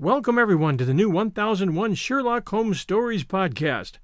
[0.00, 3.94] Welcome, everyone, to the new 1001 Sherlock Holmes Stories podcast.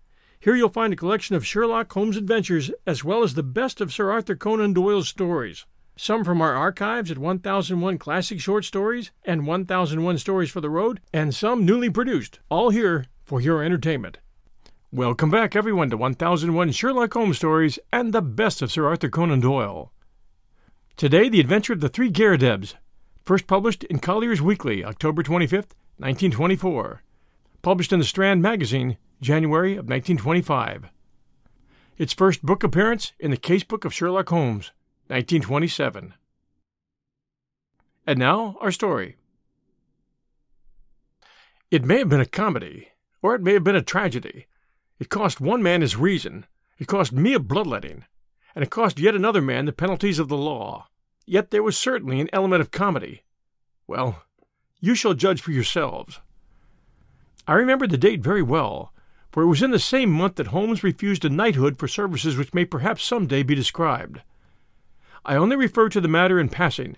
[0.40, 3.92] Here you'll find a collection of Sherlock Holmes adventures as well as the best of
[3.92, 5.66] Sir Arthur Conan Doyle's stories.
[5.94, 11.00] Some from our archives at 1001 Classic Short Stories and 1001 Stories for the Road,
[11.12, 14.18] and some newly produced, all here for your entertainment.
[14.90, 19.38] Welcome back, everyone, to 1001 Sherlock Holmes Stories and the best of Sir Arthur Conan
[19.38, 19.92] Doyle.
[20.96, 22.74] Today, the adventure of the three Garridebs,
[23.24, 27.02] first published in Collier's Weekly, October 25th, 1924.
[27.62, 30.90] Published in the Strand Magazine, January of 1925.
[31.96, 34.72] Its first book appearance in the Casebook of Sherlock Holmes,
[35.06, 36.14] 1927.
[38.06, 39.16] And now, our story.
[41.70, 42.88] It may have been a comedy,
[43.22, 44.46] or it may have been a tragedy.
[44.98, 46.46] It cost one man his reason,
[46.78, 48.04] it cost me a bloodletting,
[48.54, 50.88] and it cost yet another man the penalties of the law.
[51.24, 53.22] Yet there was certainly an element of comedy.
[53.86, 54.22] Well,
[54.84, 56.20] you shall judge for yourselves.
[57.48, 58.92] I remember the date very well,
[59.32, 62.52] for it was in the same month that Holmes refused a knighthood for services which
[62.52, 64.20] may perhaps some day be described.
[65.24, 66.96] I only refer to the matter in passing,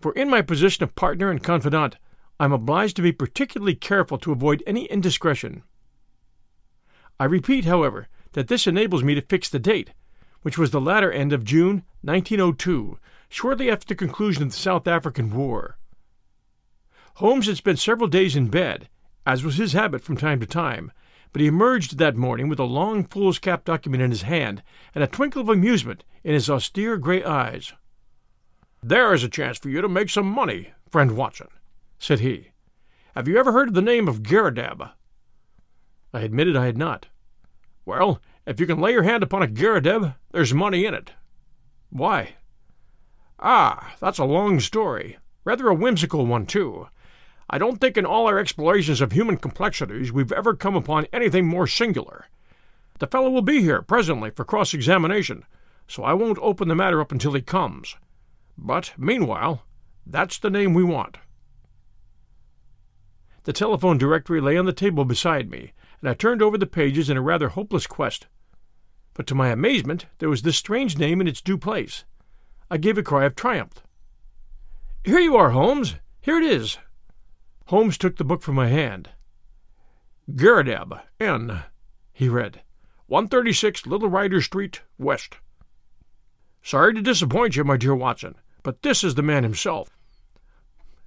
[0.00, 1.98] for in my position of partner and confidant,
[2.40, 5.62] I am obliged to be particularly careful to avoid any indiscretion.
[7.20, 9.92] I repeat, however, that this enables me to fix the date,
[10.42, 12.98] which was the latter end of June 1902,
[13.28, 15.78] shortly after the conclusion of the South African War.
[17.14, 18.88] Holmes had spent several days in bed,
[19.24, 20.90] as was his habit from time to time,
[21.32, 24.62] but he emerged that morning with a long foolscap document in his hand
[24.94, 27.72] and a twinkle of amusement in his austere gray eyes.
[28.82, 31.48] There is a chance for you to make some money, friend Watson,
[31.98, 32.50] said he.
[33.14, 34.90] Have you ever heard of the name of Garrideb?
[36.12, 37.06] I admitted I had not.
[37.86, 41.12] Well, if you can lay your hand upon a Garrideb, there's money in it.
[41.90, 42.34] Why?
[43.38, 45.18] Ah, that's a long story.
[45.44, 46.88] Rather a whimsical one, too.
[47.50, 51.46] I don't think in all our explorations of human complexities we've ever come upon anything
[51.46, 52.26] more singular.
[52.98, 55.44] The fellow will be here presently for cross examination,
[55.86, 57.96] so I won't open the matter up until he comes.
[58.56, 59.64] But, meanwhile,
[60.06, 61.18] that's the name we want.
[63.44, 67.10] The telephone directory lay on the table beside me, and I turned over the pages
[67.10, 68.26] in a rather hopeless quest.
[69.12, 72.04] But to my amazement, there was this strange name in its due place.
[72.70, 73.82] I gave a cry of triumph.
[75.04, 75.96] Here you are, Holmes.
[76.22, 76.78] Here it is.
[77.66, 79.10] Holmes took the book from my hand.
[80.30, 81.62] Garrideb, N.
[82.12, 82.62] he read.
[83.06, 85.36] 136 Little Ryder Street, West.
[86.62, 89.90] Sorry to disappoint you, my dear Watson, but this is the man himself.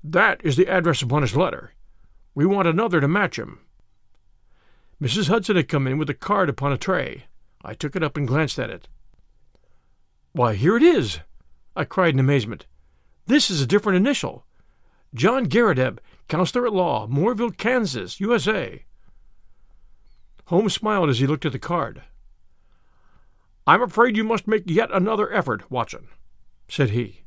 [0.03, 1.73] That is the address upon his letter.
[2.35, 3.59] We want another to match him.
[5.01, 5.27] Mrs.
[5.27, 7.25] Hudson had come in with a card upon a tray.
[7.63, 8.87] I took it up and glanced at it.
[10.31, 11.19] Why, here it is!
[11.75, 12.65] I cried in amazement.
[13.25, 14.45] This is a different initial.
[15.13, 18.83] John Garrideb, Counselor at Law, Moorville, Kansas, USA.
[20.45, 22.03] Holmes smiled as he looked at the card.
[23.65, 26.07] I'm afraid you must make yet another effort, Watson,
[26.67, 27.23] said he.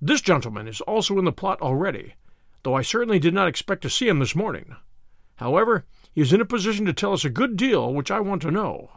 [0.00, 2.14] This gentleman is also in the plot already,
[2.62, 4.76] though I certainly did not expect to see him this morning.
[5.36, 8.42] However, he is in a position to tell us a good deal which I want
[8.42, 8.90] to know.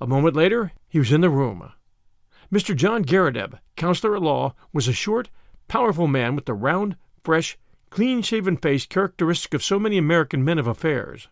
[0.00, 1.72] A moment later, he was in the room.
[2.52, 2.74] Mr.
[2.74, 5.30] John Garrideb, Counselor at Law, was a short,
[5.68, 7.58] powerful man with the round, fresh,
[7.90, 11.28] clean shaven face characteristic of so many American men of affairs.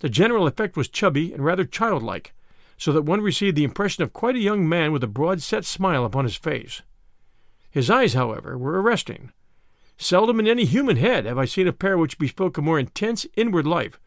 [0.00, 2.34] The general effect was chubby and rather childlike,
[2.76, 5.64] so that one received the impression of quite a young man with a broad set
[5.64, 6.82] smile upon his face.
[7.70, 9.32] His eyes, however, were arresting.
[9.96, 13.26] Seldom in any human head have I seen a pair which bespoke a more intense
[13.36, 13.98] inward life.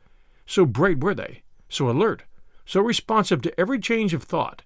[0.45, 2.23] So bright were they, so alert,
[2.65, 4.63] so responsive to every change of thought.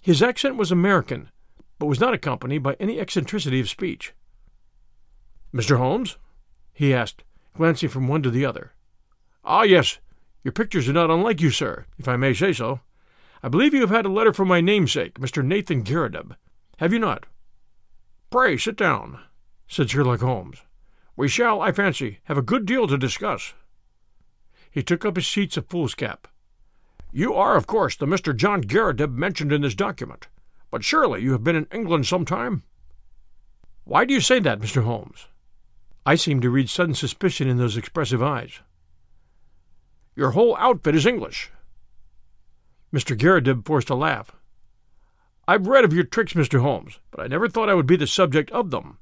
[0.00, 1.28] His accent was American,
[1.78, 4.14] but was not accompanied by any eccentricity of speech.
[5.54, 5.76] Mr.
[5.76, 6.16] Holmes?
[6.72, 8.72] he asked, glancing from one to the other.
[9.44, 9.98] Ah, yes.
[10.42, 12.80] Your pictures are not unlike you, sir, if I may say so.
[13.42, 15.44] I believe you have had a letter from my namesake, Mr.
[15.44, 16.36] Nathan Garrideb.
[16.78, 17.26] Have you not?
[18.30, 19.20] Pray sit down,
[19.68, 20.62] said Sherlock Holmes.
[21.16, 23.52] We shall, I fancy, have a good deal to discuss.
[24.70, 26.26] He took up his seats of foolscap.
[27.12, 28.34] You are, of course, the Mr.
[28.34, 30.28] John Garrideb mentioned in this document,
[30.70, 32.62] but surely you have been in England some time?
[33.84, 34.84] Why do you say that, Mr.
[34.84, 35.26] Holmes?
[36.04, 38.60] I seemed to read sudden suspicion in those expressive eyes.
[40.16, 41.50] Your whole outfit is English.
[42.92, 43.16] Mr.
[43.16, 44.32] Garrideb forced a laugh.
[45.46, 46.60] I've read of your tricks, Mr.
[46.60, 48.98] Holmes, but I never thought I would be the subject of them.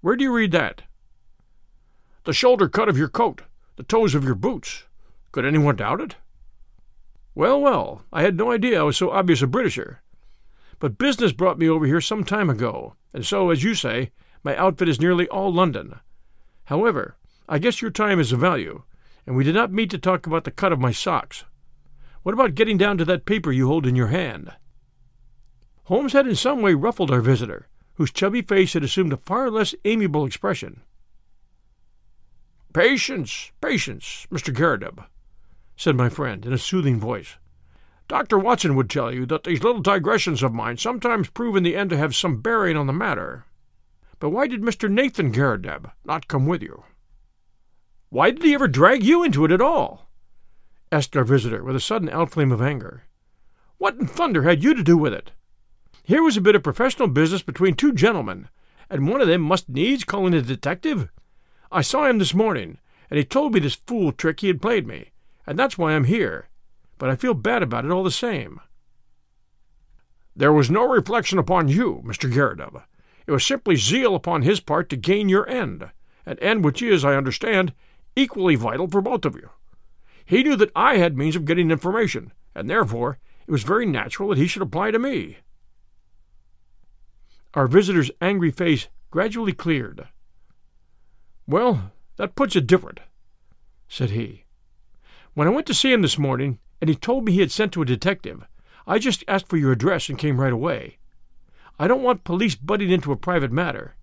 [0.00, 0.82] Where do you read that?
[2.24, 3.42] The shoulder cut of your coat,
[3.76, 4.84] the toes of your boots.
[5.32, 6.16] Could anyone doubt it?
[7.34, 10.02] Well, well, I had no idea I was so obvious a Britisher.
[10.78, 14.10] But business brought me over here some time ago, and so, as you say,
[14.42, 16.00] my outfit is nearly all London.
[16.66, 17.16] However,
[17.48, 18.82] I guess your time is of value,
[19.26, 21.44] and we did not meet to talk about the cut of my socks.
[22.22, 24.52] What about getting down to that paper you hold in your hand?
[25.84, 29.50] Holmes had in some way ruffled our visitor, whose chubby face had assumed a far
[29.50, 30.80] less amiable expression.
[32.72, 34.52] Patience, patience, Mr.
[34.52, 35.04] Garrideb,
[35.76, 37.36] said my friend in a soothing voice.
[38.08, 38.38] Dr.
[38.38, 41.90] Watson would tell you that these little digressions of mine sometimes prove in the end
[41.90, 43.44] to have some bearing on the matter.
[44.18, 44.90] But why did Mr.
[44.90, 46.84] Nathan Garrideb not come with you?
[48.10, 50.08] Why did he ever drag you into it at all?
[50.92, 53.04] asked our visitor with a sudden outflame of anger.
[53.78, 55.32] What in thunder had you to do with it?
[56.04, 58.48] Here was a bit of professional business between two gentlemen,
[58.88, 61.08] and one of them must needs call in a detective.
[61.72, 62.78] I saw him this morning,
[63.10, 65.10] and he told me this fool trick he had played me,
[65.46, 66.48] and that's why I'm here.
[66.98, 68.60] But I feel bad about it all the same.
[70.36, 72.32] There was no reflection upon you, Mr.
[72.32, 72.82] Garrideb.
[73.26, 75.90] It was simply zeal upon his part to gain your end,
[76.26, 77.72] an end which is, I understand,
[78.16, 79.50] equally vital for both of you.
[80.24, 84.30] He knew that I had means of getting information, and therefore it was very natural
[84.30, 85.38] that he should apply to me.
[87.54, 90.08] Our visitor's angry face gradually cleared.
[91.46, 93.00] Well, that puts it different,
[93.88, 94.44] said he.
[95.34, 97.72] When I went to see him this morning, and he told me he had sent
[97.72, 98.44] to a detective,
[98.86, 100.98] I just asked for your address and came right away.
[101.78, 103.96] I don't want police butting into a private matter.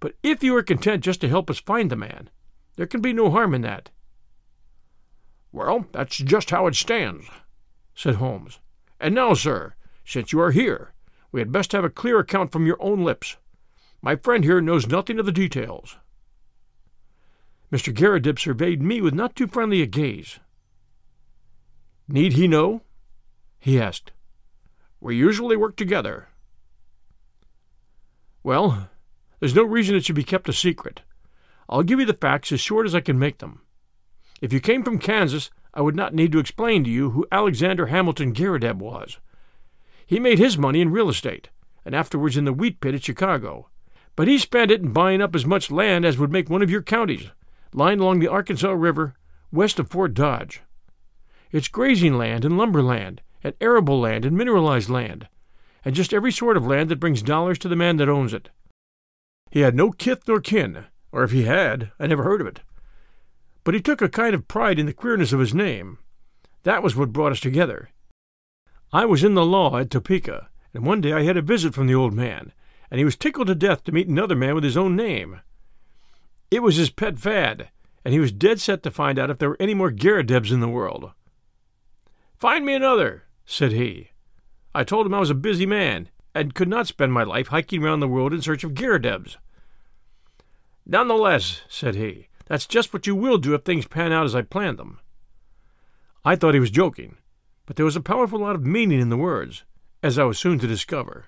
[0.00, 2.30] But if you are content just to help us find the man,
[2.76, 3.90] there can be no harm in that.
[5.52, 7.26] Well, that's just how it stands,
[7.94, 8.60] said Holmes.
[9.00, 9.74] And now, sir,
[10.04, 10.92] since you are here,
[11.32, 13.36] we had best have a clear account from your own lips.
[14.00, 15.96] My friend here knows nothing of the details.
[17.72, 17.92] Mr.
[17.92, 20.38] Garrideb surveyed me with not too friendly a gaze.
[22.06, 22.82] Need he know?
[23.58, 24.12] he asked.
[25.00, 26.27] We usually work together.
[28.48, 28.88] Well,
[29.40, 31.02] there's no reason it should be kept a secret.
[31.68, 33.60] I'll give you the facts as short as I can make them.
[34.40, 37.88] If you came from Kansas, I would not need to explain to you who Alexander
[37.88, 39.18] Hamilton Garrideb was.
[40.06, 41.50] He made his money in real estate,
[41.84, 43.68] and afterwards in the wheat pit at Chicago.
[44.16, 46.70] But he spent it in buying up as much land as would make one of
[46.70, 47.28] your counties,
[47.74, 49.12] lying along the Arkansas River,
[49.52, 50.62] west of Fort Dodge.
[51.52, 55.28] It's grazing land and lumber land, and arable land and mineralized land,
[55.88, 58.50] and just every sort of land that brings dollars to the man that owns it.
[59.50, 62.60] He had no kith nor kin, or if he had, I never heard of it.
[63.64, 65.96] But he took a kind of pride in the queerness of his name.
[66.64, 67.88] That was what brought us together.
[68.92, 71.86] I was in the law at Topeka, and one day I had a visit from
[71.86, 72.52] the old man,
[72.90, 75.40] and he was tickled to death to meet another man with his own name.
[76.50, 77.70] It was his pet fad,
[78.04, 80.60] and he was dead set to find out if there were any more Garridebs in
[80.60, 81.12] the world.
[82.36, 84.10] Find me another, said he.
[84.74, 87.82] I told him I was a busy man, and could not spend my life hiking
[87.82, 89.36] round the world in search of Garridebs.
[90.86, 94.24] None the less, said he, that's just what you will do if things pan out
[94.24, 95.00] as I planned them.
[96.24, 97.16] I thought he was joking,
[97.66, 99.64] but there was a powerful lot of meaning in the words,
[100.02, 101.26] as I was soon to discover.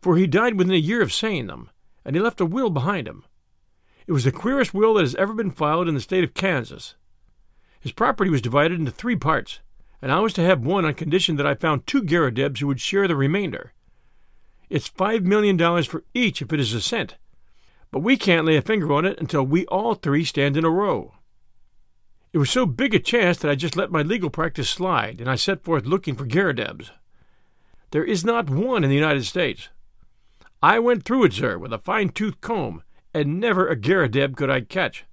[0.00, 1.70] For he died within a year of saying them,
[2.04, 3.24] and he left a will behind him.
[4.06, 6.94] It was the queerest will that has ever been filed in the state of Kansas.
[7.80, 9.60] His property was divided into three parts,
[10.00, 12.80] and I was to have one on condition that I found two Garridebs who would
[12.80, 13.72] share the remainder.
[14.70, 17.16] It's five million dollars for each if it is a cent,
[17.90, 20.70] but we can't lay a finger on it until we all three stand in a
[20.70, 21.14] row.
[22.32, 25.30] It was so big a chance that I just let my legal practice slide, and
[25.30, 26.90] I set forth looking for Garridebs.
[27.90, 29.70] There is not one in the United States.
[30.62, 32.82] I went through it, sir, with a fine tooth comb,
[33.14, 35.06] and never a Garrideb could I catch.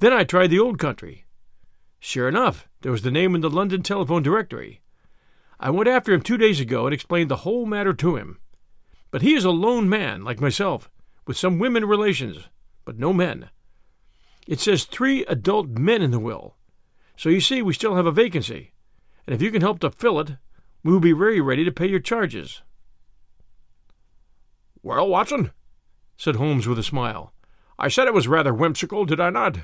[0.00, 1.24] Then I tried the old country.
[2.00, 4.80] Sure enough, there was the name in the London telephone directory.
[5.60, 8.38] I went after him two days ago and explained the whole matter to him.
[9.10, 10.90] But he is a lone man, like myself,
[11.26, 12.48] with some women relations,
[12.84, 13.50] but no men.
[14.46, 16.56] It says three adult men in the will.
[17.16, 18.72] So you see, we still have a vacancy,
[19.26, 20.36] and if you can help to fill it,
[20.84, 22.62] we will be very ready to pay your charges.
[24.82, 25.50] Well, Watson,
[26.16, 27.32] said Holmes with a smile,
[27.78, 29.58] I said it was rather whimsical, did I not?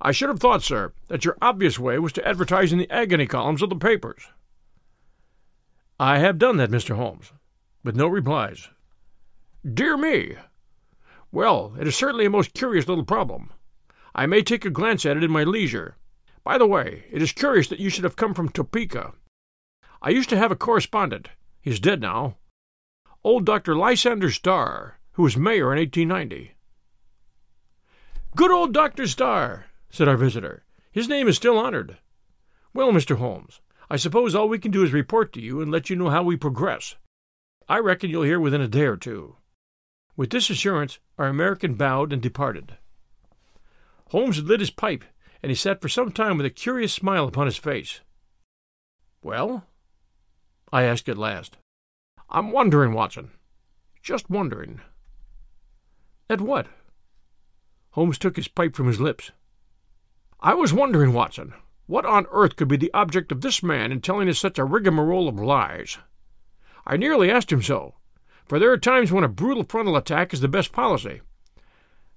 [0.00, 3.26] I should have thought, sir, that your obvious way was to advertise in the agony
[3.26, 4.28] columns of the papers.
[5.98, 6.96] I have done that, Mr.
[6.96, 7.32] Holmes,
[7.82, 8.68] with no replies.
[9.64, 10.36] Dear me!
[11.30, 13.52] Well, it is certainly a most curious little problem.
[14.14, 15.96] I may take a glance at it in my leisure.
[16.44, 19.14] By the way, it is curious that you should have come from Topeka.
[20.02, 21.30] I used to have a correspondent.
[21.62, 22.36] He is dead now.
[23.24, 23.74] Old Dr.
[23.74, 26.52] Lysander Starr, who was mayor in 1890.
[28.36, 29.06] Good old Dr.
[29.06, 30.64] Starr, said our visitor.
[30.90, 31.98] His name is still honored.
[32.74, 33.16] Well, Mr.
[33.16, 36.10] Holmes, I suppose all we can do is report to you and let you know
[36.10, 36.96] how we progress.
[37.68, 39.36] I reckon you'll hear within a day or two.
[40.16, 42.76] With this assurance, our American bowed and departed.
[44.10, 45.04] Holmes had lit his pipe,
[45.44, 48.00] and he sat for some time with a curious smile upon his face.
[49.22, 49.64] Well?
[50.72, 51.56] I asked at last.
[52.28, 53.30] I'm wondering, Watson.
[54.02, 54.80] Just wondering.
[56.28, 56.66] At what?
[57.90, 59.30] Holmes took his pipe from his lips.
[60.44, 61.54] I was wondering, Watson,
[61.86, 64.64] what on earth could be the object of this man in telling us such a
[64.64, 65.96] rigmarole of lies?
[66.86, 67.94] I nearly asked him so,
[68.44, 71.22] for there are times when a brutal frontal attack is the best policy.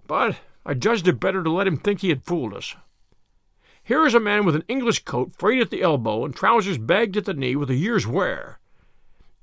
[0.08, 2.76] But I judged it better to let him think he had fooled us.
[3.82, 7.16] Here is a man with an English coat frayed at the elbow and trousers bagged
[7.16, 8.60] at the knee with a year's wear.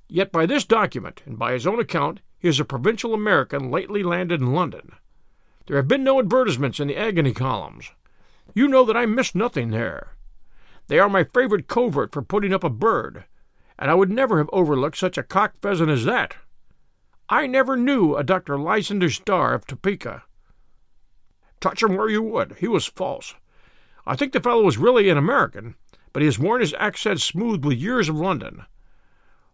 [0.09, 4.03] Yet by this document, and by his own account, he is a provincial American lately
[4.03, 4.93] landed in London.
[5.69, 7.91] There have been no advertisements in the agony columns.
[8.54, 10.14] You know that I miss nothing there.
[10.87, 13.25] They are my favorite covert for putting up a bird,
[13.78, 16.37] and I would never have overlooked such a cock pheasant as that.
[17.28, 18.58] I never knew a Dr.
[18.58, 20.23] Lysander Starr of Topeka.
[21.61, 23.34] Touch him where you would, he was false.
[24.06, 25.75] I think the fellow was really an American,
[26.12, 28.64] but he has worn his accent smooth with years of London.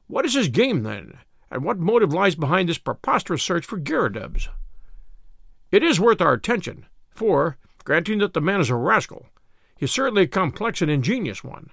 [0.08, 1.18] What is his game, then,
[1.50, 4.48] and what motive lies behind this preposterous search for Garridebs?
[5.70, 9.26] It is worth our attention, for, granting that the man is a rascal,
[9.76, 11.70] he is certainly a complex and ingenious one.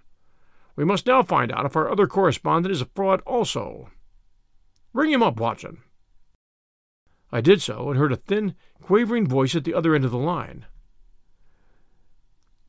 [0.75, 3.89] We must now find out if our other correspondent is a fraud also.
[4.93, 5.79] Ring him up, Watson.
[7.31, 10.17] I did so, and heard a thin, quavering voice at the other end of the
[10.17, 10.65] line.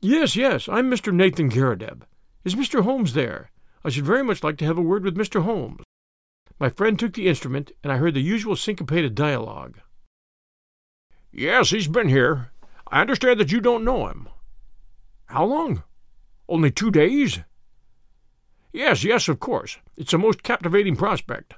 [0.01, 1.13] Yes, yes, I'm Mr.
[1.13, 2.03] Nathan Garrideb.
[2.43, 2.83] Is Mr.
[2.83, 3.51] Holmes there?
[3.83, 5.43] I should very much like to have a word with Mr.
[5.43, 5.83] Holmes.
[6.59, 9.79] My friend took the instrument, and I heard the usual syncopated dialogue.
[11.31, 12.51] Yes, he's been here.
[12.91, 14.29] I understand that you don't know him.
[15.25, 15.83] How long?
[16.47, 17.39] Only two days?
[18.73, 19.77] Yes, yes, of course.
[19.95, 21.53] It's a most captivating prospect.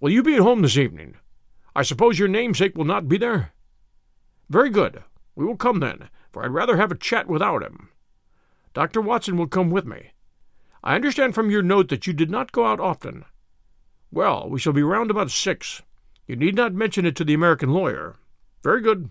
[0.00, 1.16] Will you be at home this evening?
[1.74, 3.52] I suppose your namesake will not be there?
[4.48, 5.02] Very good.
[5.34, 7.90] We will come then, for I'd rather have a chat without him.
[8.74, 9.00] Dr.
[9.00, 10.12] Watson will come with me.
[10.84, 13.24] I understand from your note that you did not go out often.
[14.12, 15.82] Well, we shall be round about six.
[16.26, 18.16] You need not mention it to the American lawyer.
[18.62, 19.10] Very good.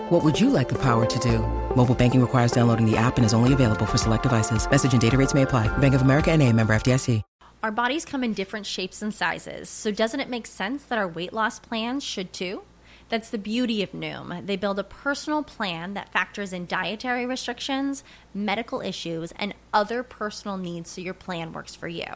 [0.11, 1.39] What would you like the power to do?
[1.73, 4.69] Mobile banking requires downloading the app and is only available for select devices.
[4.69, 5.69] Message and data rates may apply.
[5.77, 7.21] Bank of America and a member FDIC.
[7.63, 11.07] Our bodies come in different shapes and sizes, so doesn't it make sense that our
[11.07, 12.63] weight loss plans should too?
[13.07, 14.45] That's the beauty of Noom.
[14.45, 18.03] They build a personal plan that factors in dietary restrictions,
[18.33, 22.15] medical issues, and other personal needs so your plan works for you.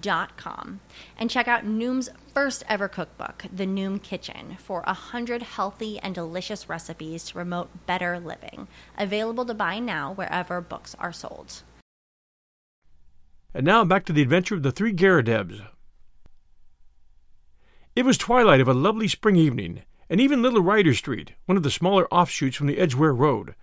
[0.00, 0.80] Dot com
[1.16, 6.14] and check out Noom's first ever cookbook, The Noom Kitchen, for a hundred healthy and
[6.14, 8.68] delicious recipes to promote better living.
[8.96, 11.62] Available to buy now wherever books are sold.
[13.54, 15.66] And now back to the adventure of the three Garridebs.
[17.96, 21.62] It was twilight of a lovely spring evening, and even Little Ryder Street, one of
[21.62, 23.54] the smaller offshoots from the Edgware Road,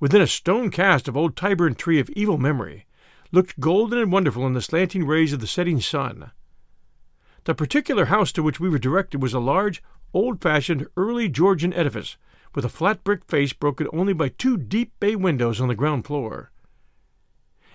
[0.00, 2.86] within a stone cast of old Tyburn tree of evil memory,
[3.34, 6.30] looked golden and wonderful in the slanting rays of the setting sun.
[7.44, 9.82] The particular house to which we were directed was a large,
[10.14, 12.16] old fashioned, early Georgian edifice,
[12.54, 16.06] with a flat brick face broken only by two deep bay windows on the ground
[16.06, 16.52] floor.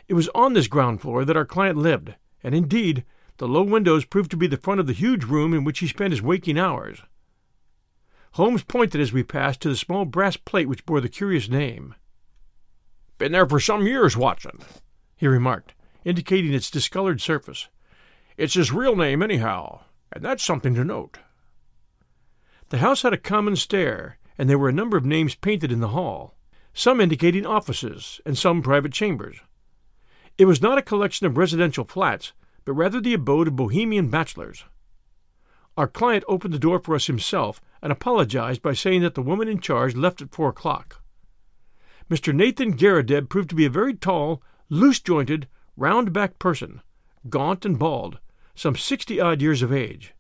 [0.08, 3.04] It was on this ground floor that our client lived, and indeed,
[3.38, 5.88] the low windows proved to be the front of the huge room in which he
[5.88, 7.02] spent his waking hours.
[8.34, 11.96] Holmes pointed as we passed to the small brass plate which bore the curious name.
[13.18, 14.60] Been there for some years, Watson,
[15.20, 17.68] he remarked, indicating its discolored surface.
[18.38, 19.82] It's his real name, anyhow,
[20.14, 21.20] and that's something to note.
[22.70, 25.82] The house had a common stair, and there were a number of names painted in
[25.82, 26.36] the hall,
[26.74, 29.38] some indicating offices and some private chambers.
[30.38, 32.32] It was not a collection of residential flats,
[32.64, 34.64] but rather the abode of bohemian bachelors.
[35.76, 39.50] Our client opened the door for us himself and apologized by saying that the woman
[39.50, 41.04] in charge left at four o'clock.
[42.10, 42.34] Mr.
[42.34, 46.82] Nathan Garrideb proved to be a very tall, loose jointed, round backed person,
[47.30, 48.20] gaunt and bald,
[48.56, 50.14] some sixty odd years of age.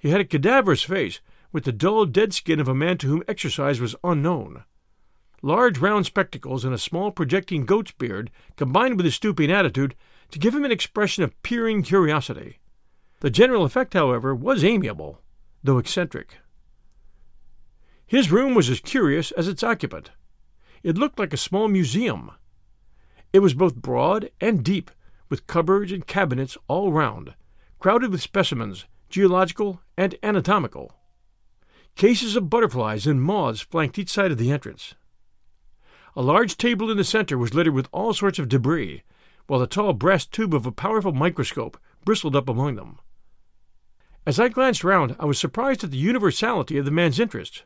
[0.00, 1.20] He had a cadaverous face,
[1.52, 4.64] with the dull, dead skin of a man to whom exercise was unknown.
[5.42, 9.94] Large round spectacles and a small projecting goat's beard combined with his stooping attitude
[10.30, 12.58] to give him an expression of peering curiosity.
[13.20, 15.20] The general effect, however, was amiable,
[15.62, 16.38] though eccentric.
[18.06, 20.10] His room was as curious as its occupant.
[20.82, 22.30] It looked like a small museum.
[23.32, 24.90] It was both broad and deep,
[25.28, 27.34] with cupboards and cabinets all round,
[27.78, 30.94] crowded with specimens, geological and anatomical.
[31.96, 34.94] Cases of butterflies and moths flanked each side of the entrance.
[36.16, 39.02] A large table in the center was littered with all sorts of debris,
[39.46, 42.98] while the tall brass tube of a powerful microscope bristled up among them.
[44.26, 47.62] As I glanced round, I was surprised at the universality of the man's interests.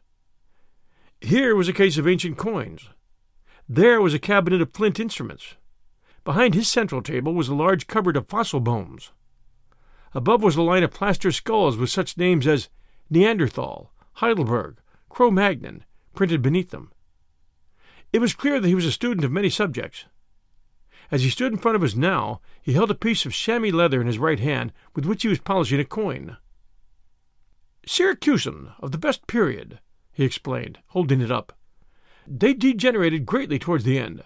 [1.21, 2.89] Here was a case of ancient coins.
[3.75, 5.55] There was a cabinet of flint instruments.
[6.25, 9.13] Behind his central table was a large cupboard of fossil bones.
[10.13, 12.69] Above was a line of plaster skulls with such names as
[13.09, 14.77] Neanderthal, Heidelberg,
[15.09, 16.93] Cro Magnon printed beneath them.
[18.13, 20.05] It was clear that he was a student of many subjects,
[21.11, 24.03] as he stood in front of us now, he held a piece of chamois leather
[24.03, 26.37] in his right hand with which he was polishing a coin.
[27.87, 29.81] Syracusan, of the best period,
[30.13, 31.55] he explained, holding it up.
[32.27, 34.23] They degenerated greatly towards the end.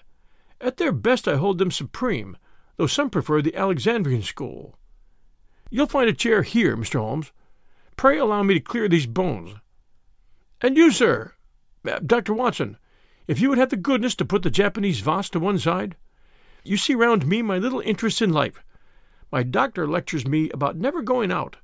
[0.61, 2.37] At their best, I hold them supreme,
[2.77, 4.79] though some prefer the Alexandrian school.
[5.71, 7.01] You'll find a chair here, Mr.
[7.01, 7.33] Holmes.
[7.97, 9.55] Pray allow me to clear these bones.
[10.61, 11.35] And you, sir,
[11.87, 12.35] uh, Dr.
[12.35, 12.77] Watson,
[13.27, 15.97] if you would have the goodness to put the Japanese vase to one side.
[16.63, 18.63] You see round me my little interests in life.
[19.31, 21.57] My doctor lectures me about never going out.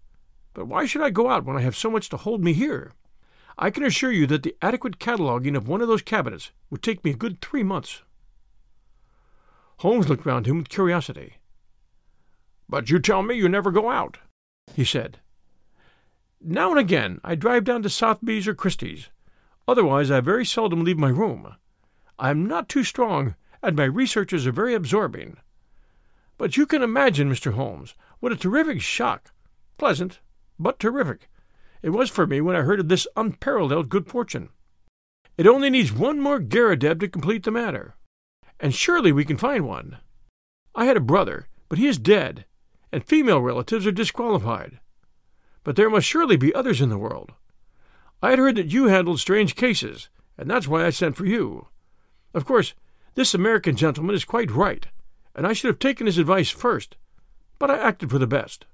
[0.54, 2.92] But why should I go out when I have so much to hold me here?
[3.58, 7.04] I can assure you that the adequate cataloguing of one of those cabinets would take
[7.04, 8.02] me a good three months.
[9.78, 11.34] Holmes looked round him with curiosity.
[12.68, 14.18] But you tell me you never go out,
[14.74, 15.18] he said.
[16.40, 19.10] Now and again I drive down to Sotheby's or Christie's.
[19.68, 21.54] Otherwise I very seldom leave my room.
[22.18, 25.36] I am not too strong and my researches are very absorbing.
[26.38, 27.52] But you can imagine, Mr.
[27.52, 29.32] Holmes, what a terrific shock,
[29.78, 30.20] pleasant,
[30.58, 31.28] but terrific,
[31.82, 34.50] it was for me when I heard of this unparalleled good fortune.
[35.36, 37.96] It only needs one more Garrideb to complete the matter.
[38.60, 39.98] And surely we can find one.
[40.74, 42.44] I had a brother, but he is dead,
[42.92, 44.78] and female relatives are disqualified.
[45.64, 47.32] But there must surely be others in the world.
[48.22, 51.68] I had heard that you handled strange cases, and that's why I sent for you.
[52.34, 52.74] Of course,
[53.14, 54.86] this American gentleman is quite right,
[55.34, 56.96] and I should have taken his advice first,
[57.58, 58.66] but I acted for the best.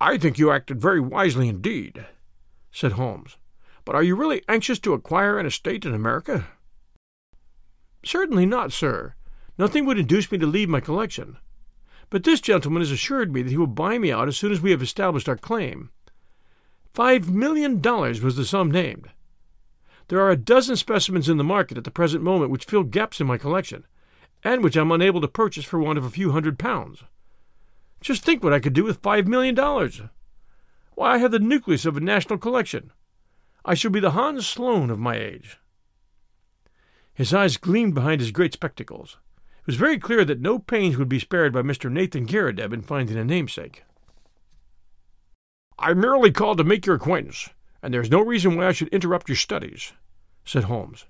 [0.00, 2.06] I think you acted very wisely indeed,
[2.70, 3.36] said Holmes.
[3.84, 6.46] But are you really anxious to acquire an estate in America?
[8.04, 9.14] Certainly not, sir.
[9.58, 11.38] Nothing would induce me to leave my collection.
[12.10, 14.60] But this gentleman has assured me that he will buy me out as soon as
[14.60, 15.90] we have established our claim.
[16.94, 19.10] Five million dollars was the sum named.
[20.08, 23.20] There are a dozen specimens in the market at the present moment which fill gaps
[23.20, 23.84] in my collection,
[24.42, 27.04] and which I'm unable to purchase for want of a few hundred pounds.
[28.00, 30.02] Just think what I could do with five million dollars.
[30.94, 32.92] Why, I have the nucleus of a national collection.
[33.64, 35.58] I shall be the Hans Sloane of my age.
[37.12, 39.18] His eyes gleamed behind his great spectacles.
[39.60, 41.90] It was very clear that no pains would be spared by Mr.
[41.90, 43.84] Nathan Garrideb in finding a namesake.
[45.78, 47.50] I merely called to make your acquaintance,
[47.82, 49.92] and there is no reason why I should interrupt your studies,
[50.44, 51.06] said Holmes.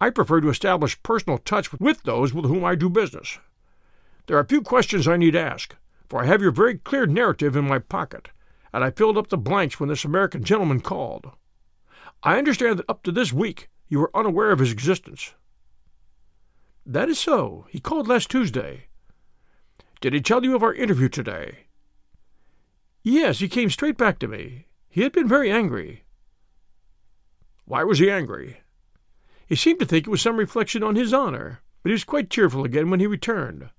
[0.00, 3.38] I prefer to establish personal touch with those with whom I do business.
[4.26, 5.74] There are a few questions I need ask,
[6.10, 8.30] for I have your very clear narrative in my pocket,
[8.72, 11.30] and I filled up the blanks when this American gentleman called.
[12.24, 15.34] I understand that up to this week you were unaware of his existence.
[16.84, 17.66] That is so.
[17.70, 18.88] He called last Tuesday.
[20.00, 21.66] Did he tell you of our interview today?
[23.04, 24.66] Yes, he came straight back to me.
[24.88, 26.02] He had been very angry.
[27.66, 28.62] Why was he angry?
[29.46, 32.30] He seemed to think it was some reflection on his honor, but he was quite
[32.30, 33.70] cheerful again when he returned.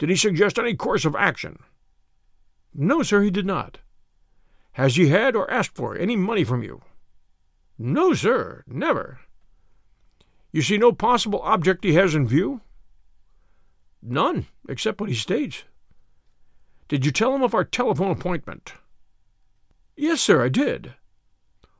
[0.00, 1.58] Did he suggest any course of action?
[2.72, 3.80] No, sir, he did not.
[4.72, 6.80] Has he had or asked for any money from you?
[7.78, 9.20] No, sir, never.
[10.52, 12.62] You see no possible object he has in view?
[14.00, 15.64] None, except what he states.
[16.88, 18.72] Did you tell him of our telephone appointment?
[19.98, 20.94] Yes, sir, I did.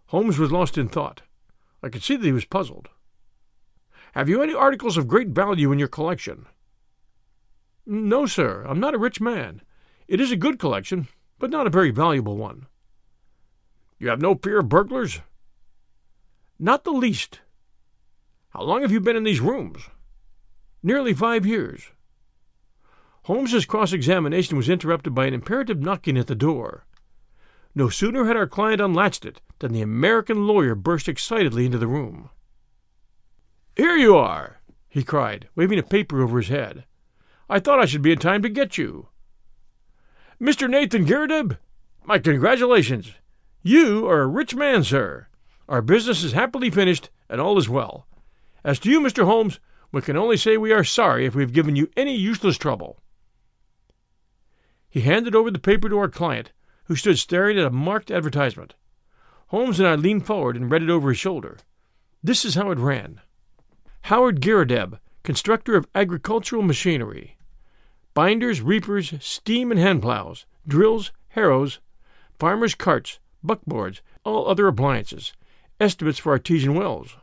[0.09, 1.23] Holmes was lost in thought.
[1.83, 2.91] I could see that he was puzzled.
[4.13, 6.45] Have you any articles of great value in your collection?
[7.93, 9.63] No, sir, I'm not a rich man.
[10.07, 11.09] It is a good collection,
[11.41, 12.69] but not a very valuable one.
[13.99, 15.23] You have no fear of burglars?
[16.57, 17.41] Not the least.
[18.51, 19.91] How long have you been in these rooms?
[20.85, 21.91] Nearly five years.
[23.25, 26.87] Holmes's cross examination was interrupted by an imperative knocking at the door.
[27.75, 31.89] No sooner had our client unlatched it than the American lawyer burst excitedly into the
[31.89, 32.31] room.
[33.75, 36.85] Here you are, he cried, waving a paper over his head.
[37.53, 39.09] I thought I should be in time to get you.
[40.41, 40.71] Mr.
[40.71, 41.59] Nathan Garrideb,
[42.05, 43.13] my congratulations.
[43.61, 45.27] You are a rich man, sir.
[45.69, 48.07] Our business is happily finished, and all is well.
[48.63, 49.25] As to you, Mr.
[49.25, 49.59] Holmes,
[49.91, 53.01] we can only say we are sorry if we have given you any useless trouble.
[54.89, 56.53] He handed over the paper to our client,
[56.85, 58.77] who stood staring at a marked advertisement.
[59.49, 61.59] Holmes and I leaned forward and read it over his shoulder.
[62.23, 63.21] This is how it ran
[64.03, 67.37] Howard Garrideb, constructor of agricultural machinery.
[68.15, 71.81] Binders, reapers, steam and hand plows, drills, harrows,
[72.39, 75.33] farmers' carts, buckboards, all other appliances,
[75.81, 77.17] Estimates for artesian wells.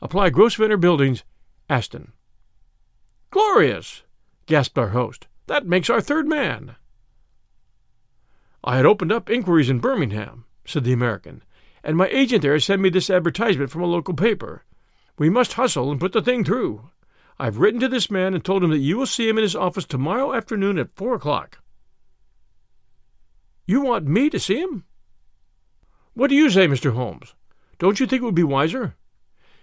[0.00, 1.24] Apply Grosvenor Buildings,
[1.68, 2.12] Aston.
[3.30, 4.04] Glorious!
[4.46, 5.26] gasped our host.
[5.48, 6.76] That makes our third man.
[8.62, 11.42] I had opened up inquiries in Birmingham, said the American,
[11.82, 14.62] and my agent there sent me this advertisement from a local paper.
[15.18, 16.90] We must hustle and put the thing through.
[17.38, 19.56] I've written to this man and told him that you will see him in his
[19.56, 21.58] office tomorrow afternoon at four o'clock.
[23.66, 24.84] You want me to see him?
[26.12, 26.92] What do you say, Mr.
[26.92, 27.34] Holmes?
[27.78, 28.94] Don't you think it would be wiser?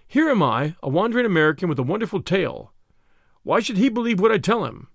[0.06, 2.74] Here am I, a wandering American with a wonderful tale.
[3.42, 4.88] Why should he believe what I tell him?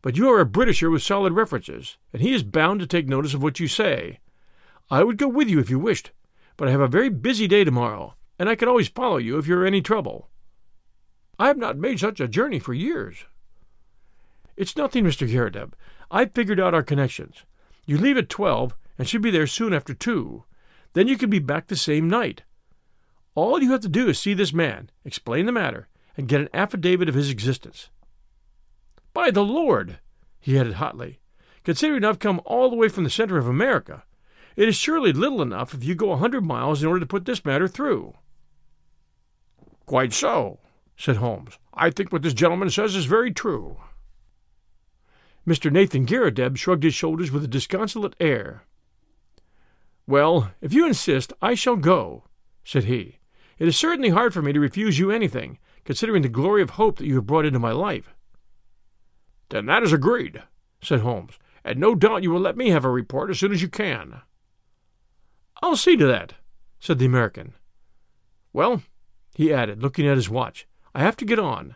[0.00, 3.34] But you are a Britisher with solid references, and he is bound to take notice
[3.34, 4.20] of what you say.
[4.90, 6.12] I would go with you if you wished,
[6.56, 9.46] but I have a very busy day tomorrow, and I can always follow you if
[9.46, 10.30] you are in any trouble.
[11.38, 13.24] I have not made such a journey for years.
[14.56, 15.28] It's nothing, Mr.
[15.30, 15.72] Garrideb.
[16.10, 17.44] I've figured out our connections.
[17.84, 20.44] You leave at twelve, and should be there soon after two.
[20.94, 22.42] Then you can be back the same night.
[23.34, 26.48] All you have to do is see this man, explain the matter, and get an
[26.54, 27.90] affidavit of his existence.
[29.12, 29.98] By the Lord,
[30.40, 31.20] he added hotly,
[31.64, 34.04] considering I've come all the way from the center of America,
[34.56, 37.26] it is surely little enough if you go a hundred miles in order to put
[37.26, 38.14] this matter through.
[39.84, 40.60] Quite so,
[40.96, 41.58] said Holmes.
[41.74, 43.76] I think what this gentleman says is very true.
[45.46, 45.70] Mr.
[45.70, 48.64] Nathan Garrideb shrugged his shoulders with a disconsolate air.
[50.06, 52.24] Well, if you insist, I shall go,
[52.64, 53.18] said he.
[53.58, 56.98] It is certainly hard for me to refuse you anything, considering the glory of hope
[56.98, 58.14] that you have brought into my life.
[59.48, 60.42] Then that is agreed,
[60.82, 63.62] said Holmes, and no doubt you will let me have a report as soon as
[63.62, 64.20] you can.
[65.62, 66.34] I'll see to that,
[66.80, 67.54] said the American.
[68.52, 68.82] Well,
[69.34, 71.74] he added, looking at his watch, I have to get on.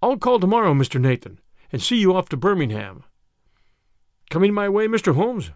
[0.00, 0.98] I'll call tomorrow, Mr.
[0.98, 3.04] Nathan, and see you off to Birmingham.
[4.30, 5.14] Coming my way, Mr.
[5.14, 5.50] Holmes?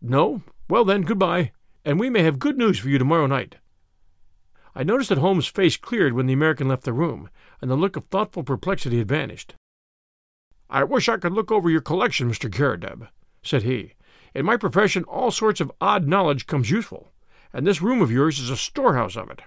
[0.00, 0.42] No?
[0.70, 1.50] Well, then, good-bye,
[1.84, 3.56] and we may have good news for you tomorrow night.
[4.72, 7.28] I noticed that Holmes' face cleared when the American left the room,
[7.60, 9.56] and the look of thoughtful perplexity had vanished.
[10.70, 12.48] I wish I could look over your collection, Mr.
[12.48, 13.08] Garrideb,
[13.42, 13.94] said he.
[14.32, 17.10] In my profession all sorts of odd knowledge comes useful,
[17.52, 19.42] and this room of yours is a storehouse of it.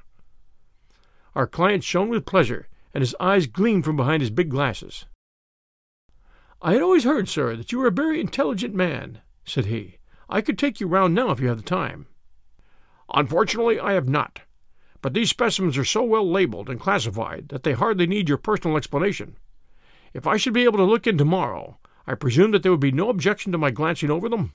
[1.34, 5.06] Our client shone with pleasure, and his eyes gleamed from behind his big glasses.
[6.62, 9.98] I had always heard, sir, that you were a very intelligent man, said he.
[10.30, 12.08] I could take you round now if you have the time.
[13.14, 14.42] Unfortunately, I have not.
[15.02, 18.78] But these specimens are so well labeled and classified that they hardly need your personal
[18.78, 19.38] explanation.
[20.14, 22.92] If I should be able to look in tomorrow, I presume that there would be
[22.92, 24.54] no objection to my glancing over them?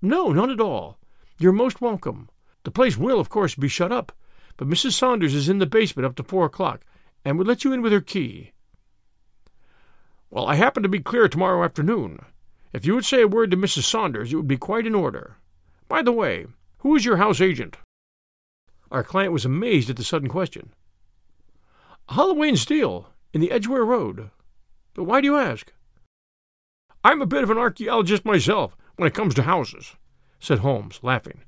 [0.00, 0.98] No, none at all.
[1.38, 2.28] You're most welcome.
[2.64, 4.12] The place will, of course, be shut up,
[4.56, 4.92] but Mrs.
[4.92, 6.84] Saunders is in the basement up to four o'clock,
[7.24, 8.52] and would let you in with her key.
[10.30, 12.20] Well, I happen to be clear tomorrow afternoon.
[12.72, 13.82] If you would say a word to Mrs.
[13.82, 15.36] Saunders, it would be quite in order.
[15.88, 16.46] By the way,
[16.78, 17.76] who is your house agent?
[18.90, 20.72] Our client was amazed at the sudden question.
[22.08, 24.30] Holloway Steele, in the Edgware Road.
[24.94, 25.72] But why do you ask?
[27.04, 29.96] I'm a bit of an archaeologist myself when it comes to houses,
[30.38, 31.42] said Holmes, laughing.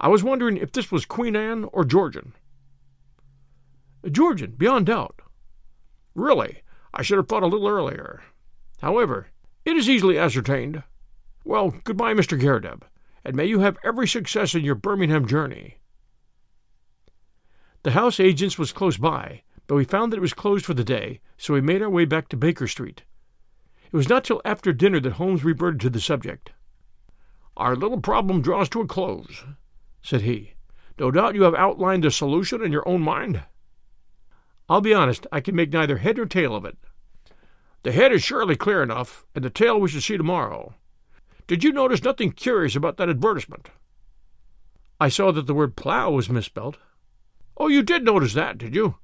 [0.00, 2.34] I was wondering if this was Queen Anne or Georgian.
[4.10, 5.20] Georgian, beyond doubt.
[6.14, 8.22] Really, I should have thought a little earlier.
[8.80, 9.28] However,
[9.64, 10.82] it is easily ascertained.
[11.44, 12.40] Well, goodbye, Mr.
[12.40, 12.82] Garrideb,
[13.24, 15.78] and may you have every success in your Birmingham journey.
[17.82, 20.84] The house agent's was close by, but we found that it was closed for the
[20.84, 23.02] day, so we made our way back to Baker Street.
[23.90, 26.52] It was not till after dinner that Holmes reverted to the subject.
[27.56, 29.44] Our little problem draws to a close,
[30.02, 30.54] said he.
[30.98, 33.42] No doubt you have outlined the solution in your own mind?
[34.68, 36.76] I'll be honest, I can make neither head nor tail of it.
[37.84, 40.74] The head is surely clear enough, and the tail we shall see tomorrow.
[41.46, 43.70] Did you notice nothing curious about that advertisement?
[45.00, 46.78] I saw that the word plough was misspelled.
[47.56, 48.96] Oh, you did notice that, did you?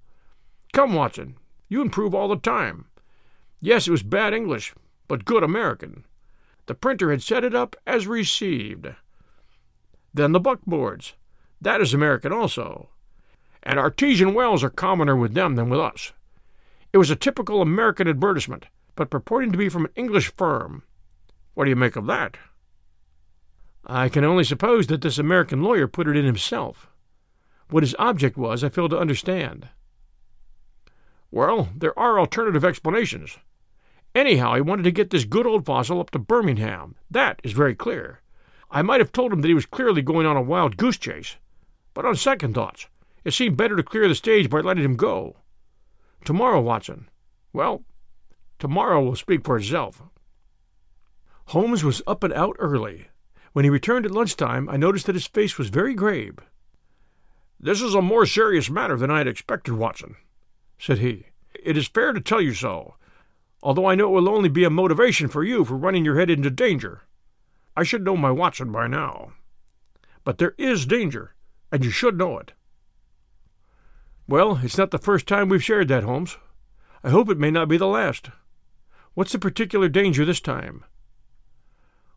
[0.73, 1.37] Come, Watson,
[1.69, 2.87] you improve all the time.
[3.61, 4.75] Yes, it was bad English,
[5.09, 6.05] but good American.
[6.67, 8.89] The printer had set it up as received.
[10.13, 11.15] Then the buckboards.
[11.61, 12.91] That is American also.
[13.65, 16.13] And artesian wells are commoner with them than with us.
[16.93, 20.85] It was a typical American advertisement, but purporting to be from an English firm.
[21.55, 22.37] What do you make of that?
[23.87, 26.89] I can only suppose that this American lawyer put it in himself.
[27.71, 29.69] What his object was, I fail to understand.
[31.31, 33.39] Well, there are alternative explanations.
[34.15, 36.95] Anyhow, he wanted to get this good old fossil up to Birmingham.
[37.11, 38.21] That is very clear.
[38.71, 41.37] I might have told him that he was clearly going on a wild goose chase,
[41.93, 42.87] but on second thoughts,
[43.25, 45.37] it seemed better to clear the stage by letting him go.
[46.25, 47.09] Tomorrow, Watson.
[47.53, 47.85] Well,
[48.59, 50.03] tomorrow will speak for itself.
[51.49, 53.09] Holmes was up and out early.
[53.53, 56.39] When he returned at lunchtime, I noticed that his face was very grave.
[57.61, 60.17] This is a more serious matter than I had expected, Watson,
[60.79, 61.27] said he.
[61.55, 62.97] It is fair to tell you so,
[63.63, 66.31] although I know it will only be a motivation for you for running your head
[66.31, 67.03] into danger.
[67.77, 69.33] I should know my Watson by now.
[70.25, 71.35] But there is danger,
[71.71, 72.53] and you should know it.
[74.27, 76.39] Well, it's not the first time we've shared that, Holmes.
[77.03, 78.31] I hope it may not be the last.
[79.13, 80.85] What's the particular danger this time?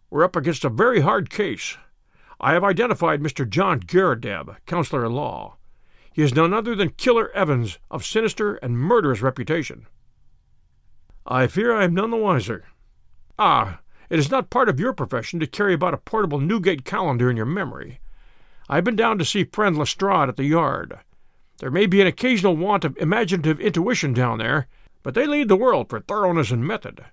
[0.10, 1.78] We're up against a very hard case.
[2.40, 3.48] I have identified Mr.
[3.48, 5.58] John Garrideb, counselor in law.
[6.14, 9.86] He is none other than Killer Evans, of sinister and murderous reputation.
[11.26, 12.66] I fear I am none the wiser.
[13.38, 17.30] Ah, it is not part of your profession to carry about a portable Newgate calendar
[17.30, 18.00] in your memory.
[18.70, 21.00] I have been down to see friend Lestrade at the Yard.
[21.60, 24.68] There may be an occasional want of imaginative intuition down there,
[25.02, 27.06] but they lead the world for thoroughness and method.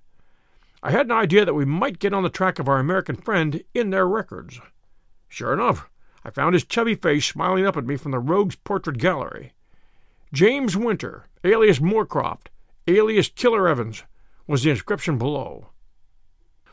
[0.83, 3.62] I had an idea that we might get on the track of our American friend
[3.72, 4.61] in their records.
[5.28, 5.88] Sure enough,
[6.24, 9.52] I found his chubby face smiling up at me from the Rogues Portrait Gallery.
[10.33, 12.48] James Winter, alias Moorcroft,
[12.87, 14.02] alias Killer Evans,
[14.46, 15.68] was the inscription below.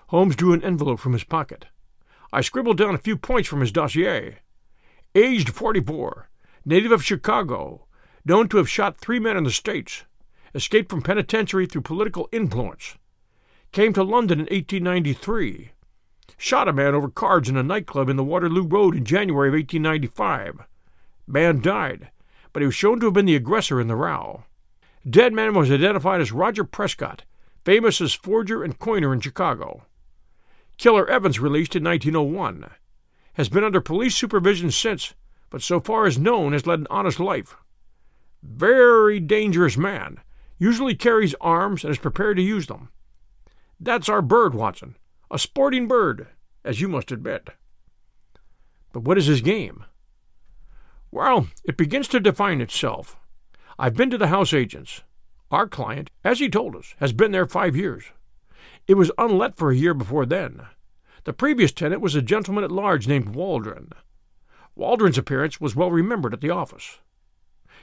[0.08, 1.68] Holmes drew an envelope from his pocket.
[2.34, 4.40] I scribbled down a few points from his dossier.
[5.16, 6.30] Aged 44,
[6.66, 7.86] native of Chicago,
[8.26, 10.06] known to have shot three men in the States,
[10.54, 12.98] escaped from penitentiary through political influence,
[13.72, 15.72] came to London in 1893,
[16.38, 19.54] shot a man over cards in a nightclub in the Waterloo Road in January of
[19.54, 20.62] 1895.
[21.28, 22.10] Man died,
[22.52, 24.44] but he was shown to have been the aggressor in the row.
[25.10, 27.24] Dead man was identified as Roger Prescott,
[27.64, 29.86] famous as forger and coiner in Chicago.
[30.78, 32.70] Killer Evans, released in 1901,
[33.34, 35.14] has been under police supervision since,
[35.52, 37.56] but so far as known has led an honest life.
[38.42, 40.18] Very dangerous man,
[40.58, 42.90] usually carries arms and is prepared to use them.
[43.80, 44.96] That's our bird, Watson,
[45.30, 46.28] a sporting bird,
[46.64, 47.50] as you must admit.
[48.94, 49.86] But what is his game?
[51.12, 53.18] Well, it begins to define itself.
[53.78, 55.04] I've been to the house agents.
[55.52, 58.06] Our client, as he told us, has been there five years.
[58.88, 60.62] It was unlet for a year before then.
[61.26, 63.92] The previous tenant was a gentleman at large named Waldron.
[64.76, 67.00] Waldron's appearance was well remembered at the office.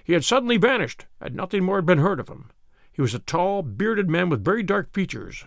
[0.04, 2.50] He had suddenly vanished, and nothing more had been heard of him.
[2.90, 5.44] He was a tall, bearded man with very dark features.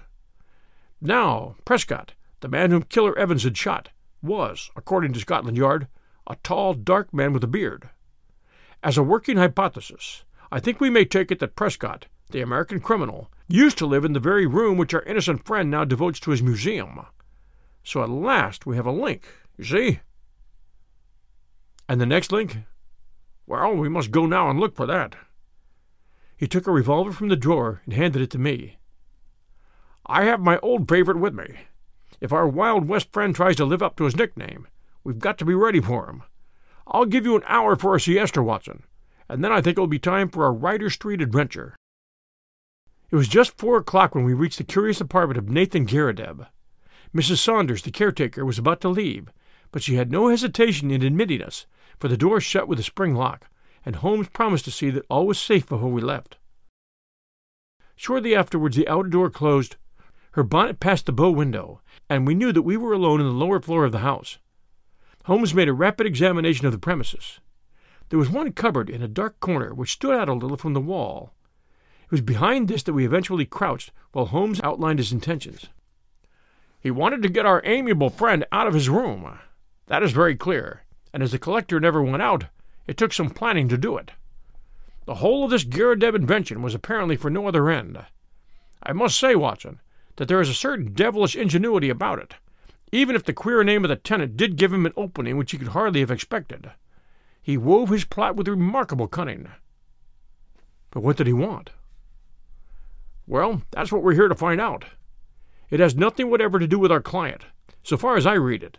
[1.01, 3.89] Now, Prescott, the man whom Killer Evans had shot,
[4.21, 5.87] was, according to Scotland Yard,
[6.27, 7.89] a tall, dark man with a beard.
[8.83, 13.31] As a working hypothesis, I think we may take it that Prescott, the American criminal,
[13.47, 16.43] used to live in the very room which our innocent friend now devotes to his
[16.43, 16.99] museum.
[17.83, 19.23] So at last we have a link,
[19.57, 19.99] you see?
[21.91, 22.59] And the next link?
[23.45, 25.17] Well, we must go now and look for that.
[26.37, 28.77] He took a revolver from the drawer and handed it to me.
[30.05, 31.65] I have my old favorite with me.
[32.21, 34.67] If our Wild West friend tries to live up to his nickname,
[35.03, 36.23] we've got to be ready for him.
[36.87, 38.83] I'll give you an hour for a siesta, Watson,
[39.27, 41.75] and then I think it'll be time for a Ryder Street adventure.
[43.09, 46.47] It was just four o'clock when we reached the curious apartment of Nathan Garrideb.
[47.13, 47.39] Mrs.
[47.39, 49.27] Saunders, the caretaker, was about to leave,
[49.73, 51.65] but she had no hesitation in admitting us,
[52.01, 53.47] for the door shut with a spring lock,
[53.85, 56.37] and Holmes promised to see that all was safe before we left.
[57.95, 59.75] Shortly afterwards, the outer door closed,
[60.31, 63.33] her bonnet passed the bow window, and we knew that we were alone in the
[63.33, 64.39] lower floor of the house.
[65.25, 67.39] Holmes made a rapid examination of the premises.
[68.09, 70.81] There was one cupboard in a dark corner which stood out a little from the
[70.81, 71.35] wall.
[72.05, 75.67] It was behind this that we eventually crouched while Holmes outlined his intentions.
[76.79, 79.37] He wanted to get our amiable friend out of his room.
[79.85, 80.81] That is very clear,
[81.13, 82.45] and as the collector never went out,
[82.87, 84.11] it took some planning to do it.
[85.05, 87.97] The whole of this Garrideb invention was apparently for no other end.
[88.83, 89.79] I must say, Watson,
[90.15, 92.35] that there is a certain devilish ingenuity about it,
[92.91, 95.57] even if the queer name of the tenant did give him an opening which he
[95.57, 96.71] could hardly have expected.
[97.41, 99.49] He wove his plot with remarkable cunning.
[100.91, 101.71] But what did he want?
[103.25, 104.85] Well, that's what we're here to find out.
[105.69, 107.45] It has nothing whatever to do with our client,
[107.81, 108.77] so far as I read it.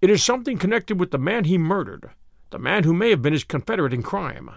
[0.00, 2.10] It is something connected with the man he murdered,
[2.50, 4.50] the man who may have been his confederate in crime.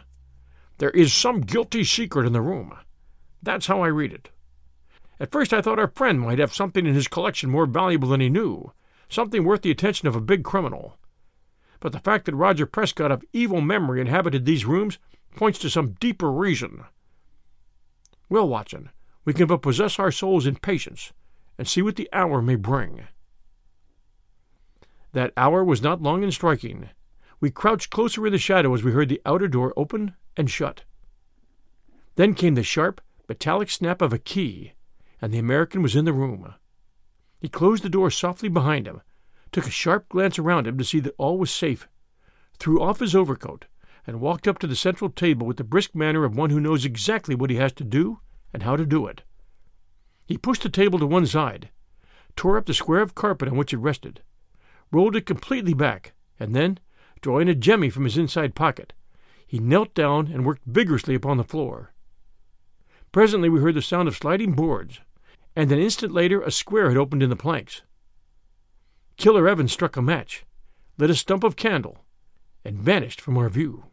[0.78, 2.74] There is some guilty secret in the room.
[3.42, 4.30] That's how I read it.
[5.20, 8.22] At first I thought our friend might have something in his collection more valuable than
[8.22, 8.72] he knew,
[9.10, 10.98] something worth the attention of a big criminal.
[11.80, 14.98] But the fact that Roger Prescott of evil memory inhabited these rooms
[15.36, 16.84] points to some deeper reason.
[18.30, 18.90] Well, Watson,
[19.26, 21.14] we can but possess our souls in patience
[21.58, 23.08] and see what the hour may bring.
[25.14, 26.90] That hour was not long in striking.
[27.40, 30.84] We crouched closer in the shadow as we heard the outer door open and shut.
[32.16, 34.74] Then came the sharp, metallic snap of a key,
[35.22, 36.54] and the American was in the room.
[37.40, 39.02] He closed the door softly behind him,
[39.52, 41.88] took a sharp glance around him to see that all was safe,
[42.60, 43.66] threw off his overcoat,
[44.06, 46.86] and walked up to the central table with the brisk manner of one who knows
[46.86, 48.20] exactly what he has to do
[48.54, 49.24] and how to do it.
[50.26, 51.70] He pushed the table to one side,
[52.36, 54.22] tore up the square of carpet on which it rested,
[54.92, 56.80] rolled it completely back, and then,
[57.22, 58.94] drawing a jemmy from his inside pocket,
[59.46, 61.94] he knelt down and worked vigorously upon the floor.
[63.12, 65.00] Presently we heard the sound of sliding boards,
[65.56, 67.82] and an instant later a square had opened in the planks.
[69.16, 70.46] Killer Evans struck a match,
[70.98, 72.06] lit a stump of candle,
[72.64, 73.86] and vanished from our view.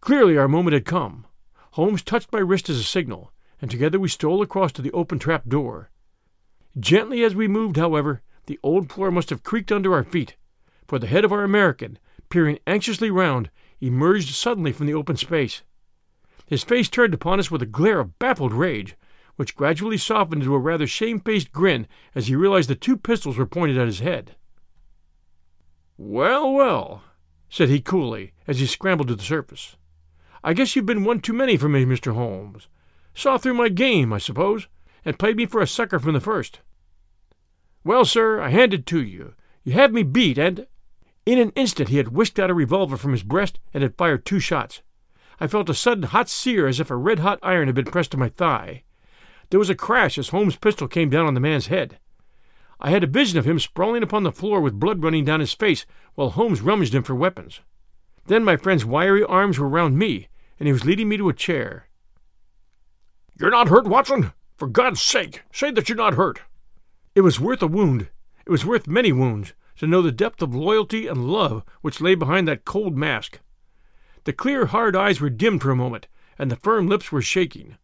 [0.00, 1.26] Clearly our moment had come.
[1.72, 5.18] Holmes touched my wrist as a signal, and together we stole across to the open
[5.18, 5.90] trap door.
[6.78, 10.36] Gently as we moved, however, the old floor must have creaked under our feet,
[10.86, 13.50] for the head of our American, peering anxiously round,
[13.80, 15.62] emerged suddenly from the open space.
[16.46, 18.96] His face turned upon us with a glare of baffled rage,
[19.36, 23.46] which gradually softened into a rather shamefaced grin as he realized the two pistols were
[23.46, 24.36] pointed at his head.
[25.96, 27.04] Well, well,
[27.48, 29.76] said he coolly as he scrambled to the surface.
[30.44, 32.14] I guess you've been one too many for me, Mr.
[32.14, 32.68] Holmes.
[33.14, 34.68] Saw through my game, I suppose,
[35.04, 36.60] and played me for a sucker from the first.
[37.84, 39.34] Well, sir, I hand it to you.
[39.64, 40.66] You have me beat, and.
[41.24, 44.24] In an instant he had whisked out a revolver from his breast and had fired
[44.24, 44.82] two shots.
[45.38, 48.10] I felt a sudden hot sear as if a red hot iron had been pressed
[48.12, 48.82] to my thigh.
[49.50, 51.98] There was a crash as Holmes' pistol came down on the man's head.
[52.80, 55.52] I had a vision of him sprawling upon the floor with blood running down his
[55.52, 57.60] face while Holmes rummaged him for weapons.
[58.26, 61.34] Then my friend's wiry arms were round me, and he was leading me to a
[61.34, 61.88] chair.
[63.38, 64.32] You're not hurt, Watson?
[64.56, 66.40] For God's sake, say that you're not hurt.
[67.14, 68.08] It was worth a wound.
[68.46, 72.14] It was worth many wounds to know the depth of loyalty and love which lay
[72.14, 73.40] behind that cold mask.
[74.24, 76.06] The clear, hard eyes were dimmed for a moment,
[76.38, 77.76] and the firm lips were shaking.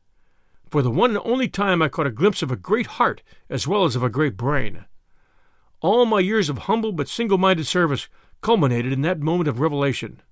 [0.70, 3.66] For the one and only time I caught a glimpse of a great heart as
[3.66, 4.84] well as of a great brain.
[5.80, 8.08] All my years of humble but single minded service
[8.40, 10.22] culminated in that moment of revelation.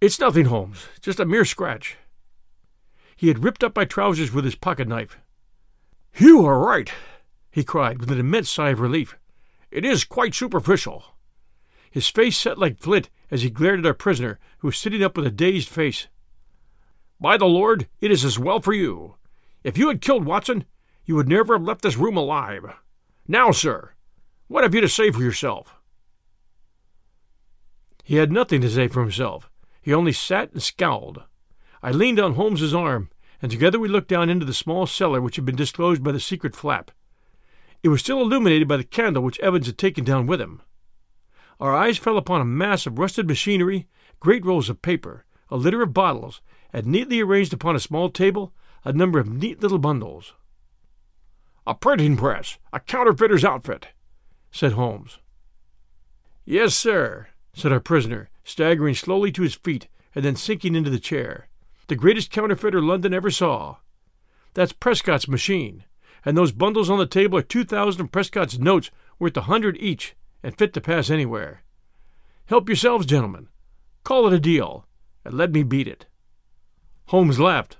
[0.00, 1.96] It's nothing, Holmes, just a mere scratch.
[3.16, 5.18] He had ripped up my trousers with his pocket knife.
[6.16, 6.90] You are right,
[7.50, 9.16] he cried with an immense sigh of relief.
[9.70, 11.04] It is quite superficial.
[11.90, 15.16] his face set like flint as he glared at our prisoner, who was sitting up
[15.16, 16.08] with a dazed face.
[17.20, 19.16] By the Lord, it is as well for you.
[19.62, 20.64] If you had killed Watson,
[21.04, 22.64] you would never have left this room alive.
[23.28, 23.92] Now, sir,
[24.48, 25.74] what have you to say for yourself?
[28.04, 29.50] He had nothing to say for himself.
[29.82, 31.22] He only sat and scowled.
[31.82, 35.36] I leaned on Holmes's arm, and together we looked down into the small cellar which
[35.36, 36.90] had been disclosed by the secret flap.
[37.82, 40.62] It was still illuminated by the candle which Evans had taken down with him.
[41.58, 43.86] Our eyes fell upon a mass of rusted machinery,
[44.18, 46.40] great rolls of paper, a litter of bottles,
[46.72, 48.52] and neatly arranged upon a small table
[48.84, 50.34] a number of neat little bundles.
[51.66, 53.88] A printing press, a counterfeiter's outfit,
[54.50, 55.18] said Holmes.
[56.44, 60.98] Yes, sir, said our prisoner, staggering slowly to his feet and then sinking into the
[60.98, 61.48] chair.
[61.88, 63.76] The greatest counterfeiter London ever saw.
[64.54, 65.84] That's Prescott's machine,
[66.24, 69.76] and those bundles on the table are two thousand of Prescott's notes worth a hundred
[69.78, 71.62] each and fit to pass anywhere.
[72.46, 73.48] Help yourselves, gentlemen.
[74.04, 74.86] Call it a deal,
[75.24, 76.06] and let me beat it.
[77.06, 77.76] Holmes laughed.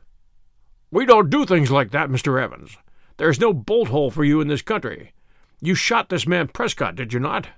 [0.90, 2.42] We don't do things like that, Mr.
[2.42, 2.76] Evans.
[3.16, 5.12] There's no bolt hole for you in this country.
[5.60, 7.48] You shot this man Prescott, did you not?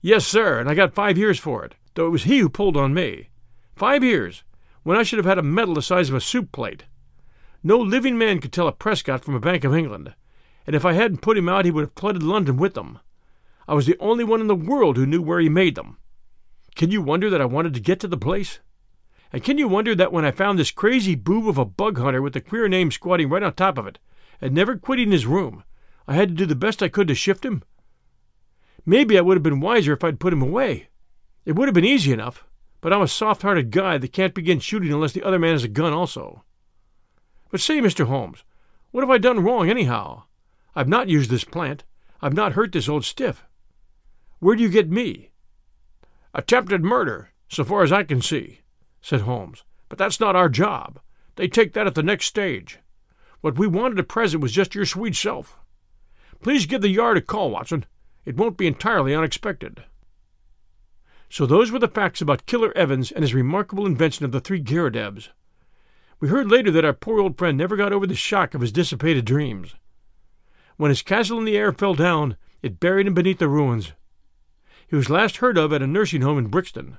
[0.00, 2.76] Yes, sir, and I got five years for it, though it was he who pulled
[2.76, 3.28] on me.
[3.76, 4.44] Five years,
[4.82, 6.84] when I should have had a medal the size of a soup plate.
[7.62, 10.14] No living man could tell a Prescott from a Bank of England,
[10.66, 13.00] and if I hadn't put him out, he would have flooded London with them.
[13.66, 15.98] I was the only one in the world who knew where he made them.
[16.76, 18.60] Can you wonder that I wanted to get to the place?
[19.32, 22.22] And can you wonder that when I found this crazy boob of a bug hunter
[22.22, 23.98] with a queer name squatting right on top of it,
[24.40, 25.64] and never quitting his room,
[26.06, 27.62] I had to do the best I could to shift him?
[28.86, 30.88] Maybe I would have been wiser if I'd put him away.
[31.44, 32.46] It would have been easy enough,
[32.80, 35.64] but I'm a soft hearted guy that can't begin shooting unless the other man has
[35.64, 36.44] a gun also.
[37.50, 38.06] But say, Mr.
[38.06, 38.44] Holmes,
[38.90, 40.24] what have I done wrong, anyhow?
[40.74, 41.84] I've not used this plant.
[42.20, 43.44] I've not hurt this old stiff.
[44.38, 45.30] Where do you get me?
[46.34, 48.60] Attempted murder, so far as I can see,
[49.00, 49.64] said Holmes.
[49.88, 51.00] But that's not our job.
[51.36, 52.78] They take that at the next stage.
[53.40, 55.58] What we wanted at present was just your sweet self.
[56.40, 57.84] Please give the Yard a call, Watson.
[58.24, 59.84] It won't be entirely unexpected.
[61.30, 64.62] So those were the facts about Killer Evans and his remarkable invention of the three
[64.62, 65.28] Garridebs.
[66.20, 68.72] We heard later that our poor old friend never got over the shock of his
[68.72, 69.74] dissipated dreams.
[70.76, 73.92] When his castle in the air fell down, it buried him beneath the ruins,
[74.88, 76.96] he was last heard of at a nursing home in Brixton.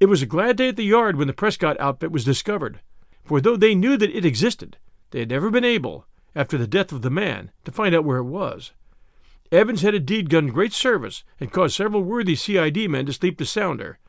[0.00, 2.80] It was a glad day at the yard when the Prescott outfit was discovered,
[3.24, 4.76] for though they knew that it existed,
[5.12, 8.18] they had never been able, after the death of the man, to find out where
[8.18, 8.72] it was.
[9.52, 13.46] Evans had indeed done great service and caused several worthy CID men to sleep the
[13.46, 14.00] sounder,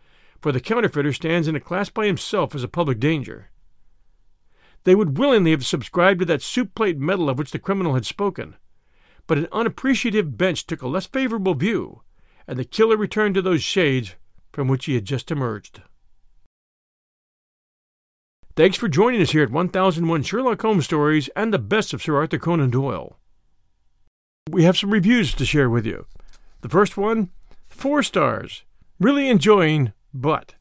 [0.41, 3.51] for the counterfeiter stands in a class by himself as a public danger.
[4.83, 8.05] They would willingly have subscribed to that soup plate medal of which the criminal had
[8.05, 8.55] spoken,
[9.27, 12.01] but an unappreciative bench took a less favorable view,
[12.47, 14.15] and the killer returned to those shades
[14.53, 15.81] from which he had just emerged.
[18.55, 22.15] Thanks for joining us here at 1001 Sherlock Holmes Stories and the best of Sir
[22.15, 23.19] Arthur Conan Doyle.
[24.49, 26.07] We have some reviews to share with you.
[26.61, 27.29] The first one,
[27.67, 28.63] four stars.
[28.99, 30.55] Really enjoying, but.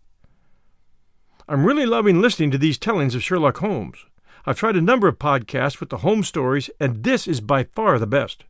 [1.49, 4.05] I'm really loving listening to these tellings of Sherlock Holmes.
[4.47, 8.01] I've tried a number of podcasts with the Holmes stories, and this is by far
[8.01, 8.44] the best.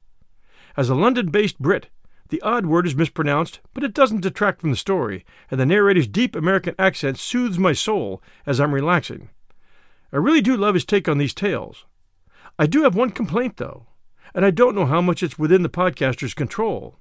[0.79, 1.89] As a London based Brit,
[2.31, 6.07] the odd word is mispronounced, but it doesn't detract from the story, and the narrator's
[6.07, 9.29] deep American accent soothes my soul as I'm relaxing.
[10.11, 11.85] I really do love his take on these tales.
[12.59, 13.89] I do have one complaint, though,
[14.35, 16.99] and I don't know how much it's within the podcaster's control.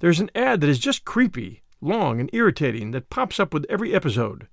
[0.00, 3.94] There's an ad that is just creepy, long, and irritating that pops up with every
[3.94, 4.46] episode.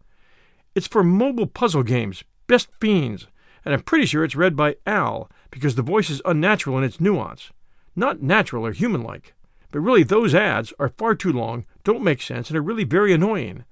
[0.77, 3.25] It's for mobile puzzle games, Best Fiends,
[3.65, 7.01] and I'm pretty sure it's read by AI because the voice is unnatural in its
[7.01, 7.51] nuance.
[7.95, 9.33] Not natural or human like.
[9.71, 13.11] But really, those ads are far too long, don't make sense, and are really very
[13.11, 13.65] annoying.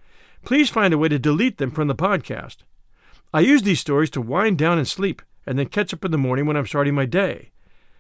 [0.43, 2.63] Please find a way to delete them from the podcast.
[3.31, 6.17] I use these stories to wind down and sleep, and then catch up in the
[6.17, 7.51] morning when I'm starting my day.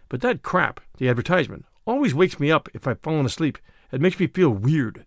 [0.09, 3.59] But that crap, the advertisement, always wakes me up if I've fallen asleep.
[3.91, 5.05] It makes me feel weird.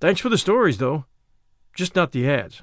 [0.00, 1.06] Thanks for the stories, though.
[1.74, 2.62] Just not the ads.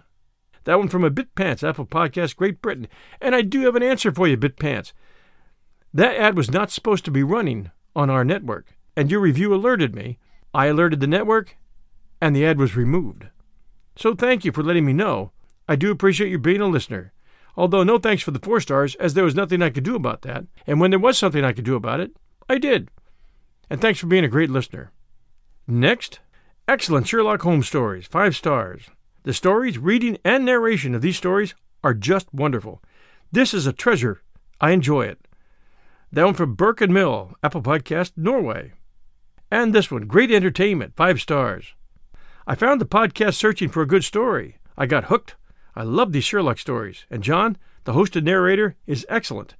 [0.65, 2.87] That one from a Bit Pants Apple Podcast Great Britain.
[3.21, 4.93] And I do have an answer for you, Bit Pants.
[5.93, 9.95] That ad was not supposed to be running on our network and your review alerted
[9.95, 10.17] me.
[10.53, 11.55] I alerted the network,
[12.19, 13.27] and the ad was removed.
[13.95, 15.31] So thank you for letting me know.
[15.69, 17.13] I do appreciate you being a listener.
[17.55, 20.23] Although no thanks for the four stars, as there was nothing I could do about
[20.23, 20.45] that.
[20.67, 22.11] And when there was something I could do about it,
[22.49, 22.89] I did.
[23.69, 24.91] And thanks for being a great listener.
[25.65, 26.19] Next,
[26.67, 28.89] excellent Sherlock Holmes stories, five stars.
[29.29, 31.53] The stories, reading, and narration of these stories
[31.83, 32.81] are just wonderful.
[33.31, 34.23] This is a treasure.
[34.59, 35.19] I enjoy it.
[36.11, 38.73] That one from Burke and Mill, Apple Podcast, Norway.
[39.51, 41.75] And this one, great entertainment, five stars.
[42.47, 44.57] I found the podcast searching for a good story.
[44.75, 45.35] I got hooked.
[45.75, 47.05] I love these Sherlock stories.
[47.11, 49.53] And John, the host and narrator, is excellent.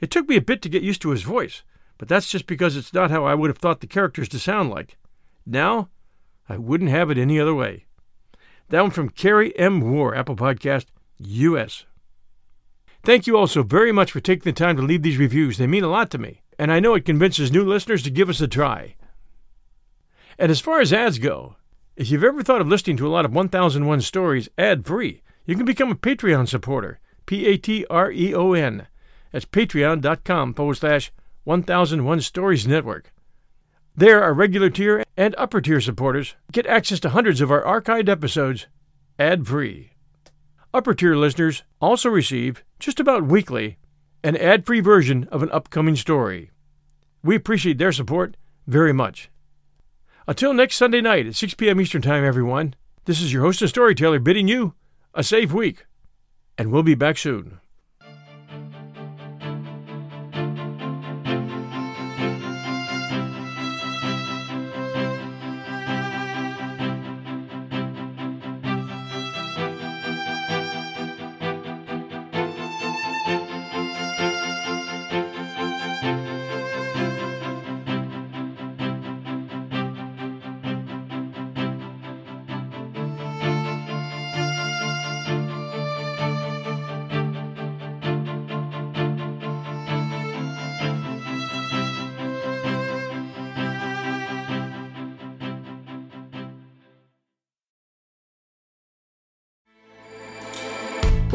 [0.00, 1.62] It took me a bit to get used to his voice,
[1.96, 4.70] but that's just because it's not how I would have thought the characters to sound
[4.70, 4.98] like.
[5.46, 5.90] Now,
[6.48, 7.86] I wouldn't have it any other way.
[8.72, 9.82] That one from Carrie M.
[9.82, 10.86] War, Apple Podcast,
[11.18, 11.84] U.S.
[13.04, 15.58] Thank you all so very much for taking the time to leave these reviews.
[15.58, 18.30] They mean a lot to me, and I know it convinces new listeners to give
[18.30, 18.94] us a try.
[20.38, 21.56] And as far as ads go,
[21.96, 25.54] if you've ever thought of listening to a lot of 1001 stories ad free, you
[25.54, 26.98] can become a Patreon supporter.
[27.26, 28.86] P A T R E O N.
[29.32, 31.12] That's patreon.com forward slash
[31.44, 33.12] 1001 Stories Network.
[33.94, 38.08] There, our regular tier and upper tier supporters get access to hundreds of our archived
[38.08, 38.66] episodes
[39.18, 39.92] ad free.
[40.72, 43.76] Upper tier listeners also receive, just about weekly,
[44.24, 46.50] an ad free version of an upcoming story.
[47.22, 48.36] We appreciate their support
[48.66, 49.30] very much.
[50.26, 51.80] Until next Sunday night at 6 p.m.
[51.80, 52.74] Eastern Time, everyone,
[53.04, 54.74] this is your host and storyteller bidding you
[55.14, 55.84] a safe week,
[56.56, 57.58] and we'll be back soon.